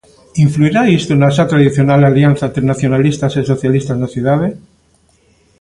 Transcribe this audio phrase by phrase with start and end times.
[0.45, 4.47] Influirá isto na xa tradicional alianza entre nacionalistas e socialistas na cidade?